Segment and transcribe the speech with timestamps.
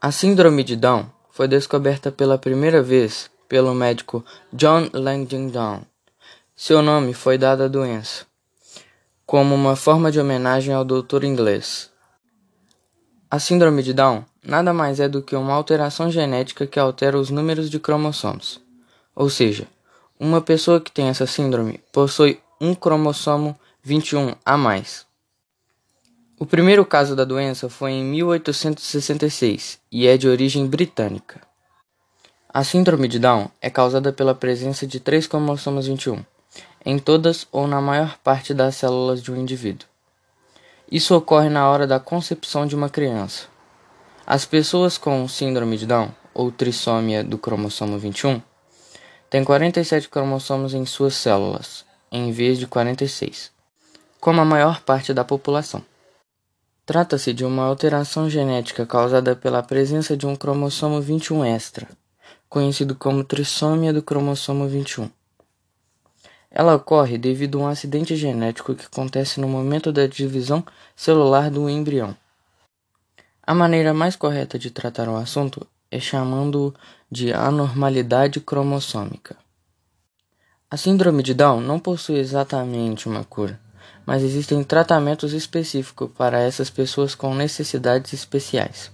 [0.00, 5.82] A síndrome de Down foi descoberta pela primeira vez pelo médico John Langdon Down.
[6.54, 8.26] Seu nome foi dado à doença
[9.26, 11.90] como uma forma de homenagem ao doutor inglês.
[13.28, 17.28] A síndrome de Down nada mais é do que uma alteração genética que altera os
[17.28, 18.60] números de cromossomos.
[19.16, 19.66] Ou seja,
[20.20, 25.06] uma pessoa que tem essa síndrome possui um cromossomo 21 a mais.
[26.38, 31.40] O primeiro caso da doença foi em 1866 e é de origem britânica.
[32.52, 36.22] A síndrome de Down é causada pela presença de três cromossomos 21
[36.84, 39.88] em todas ou na maior parte das células de um indivíduo.
[40.92, 43.46] Isso ocorre na hora da concepção de uma criança.
[44.26, 48.40] As pessoas com síndrome de Down ou trissômia do cromossomo 21
[49.30, 53.50] têm 47 cromossomos em suas células, em vez de 46,
[54.20, 55.82] como a maior parte da população.
[56.86, 61.88] Trata-se de uma alteração genética causada pela presença de um cromossomo 21 extra,
[62.48, 65.10] conhecido como trissômia do cromossomo 21.
[66.48, 71.68] Ela ocorre devido a um acidente genético que acontece no momento da divisão celular do
[71.68, 72.16] embrião.
[73.42, 76.72] A maneira mais correta de tratar o assunto é chamando-o
[77.10, 79.36] de anormalidade cromossômica.
[80.70, 83.65] A síndrome de Down não possui exatamente uma cura
[84.06, 88.92] mas existem tratamentos específicos para essas pessoas com necessidades especiais.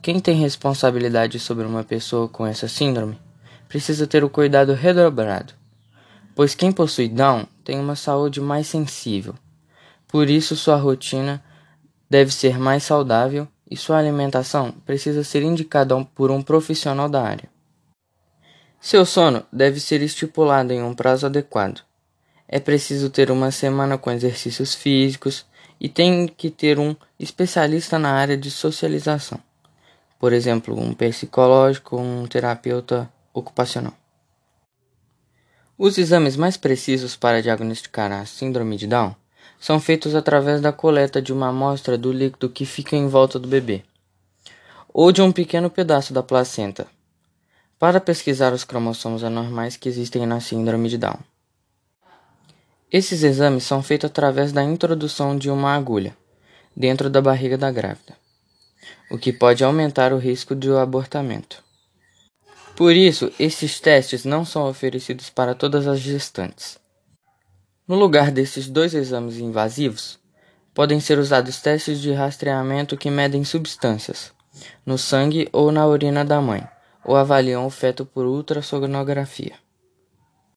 [0.00, 3.18] Quem tem responsabilidade sobre uma pessoa com essa síndrome
[3.68, 5.52] precisa ter o cuidado redobrado,
[6.36, 9.34] pois quem possui Down tem uma saúde mais sensível.
[10.06, 11.42] Por isso, sua rotina
[12.08, 17.50] deve ser mais saudável e sua alimentação precisa ser indicada por um profissional da área.
[18.80, 21.85] Seu sono deve ser estipulado em um prazo adequado
[22.48, 25.44] é preciso ter uma semana com exercícios físicos
[25.80, 29.38] e tem que ter um especialista na área de socialização,
[30.18, 33.94] por exemplo, um psicológico um terapeuta ocupacional.
[35.78, 39.14] Os exames mais precisos para diagnosticar a síndrome de Down
[39.60, 43.48] são feitos através da coleta de uma amostra do líquido que fica em volta do
[43.48, 43.82] bebê,
[44.88, 46.86] ou de um pequeno pedaço da placenta,
[47.78, 51.18] para pesquisar os cromossomos anormais que existem na síndrome de Down.
[52.96, 56.16] Esses exames são feitos através da introdução de uma agulha
[56.74, 58.16] dentro da barriga da grávida,
[59.10, 61.62] o que pode aumentar o risco de abortamento.
[62.74, 66.78] Por isso, esses testes não são oferecidos para todas as gestantes.
[67.86, 70.18] No lugar desses dois exames invasivos,
[70.72, 74.32] podem ser usados testes de rastreamento que medem substâncias
[74.86, 76.66] no sangue ou na urina da mãe,
[77.04, 79.65] ou avaliam o feto por ultrassonografia.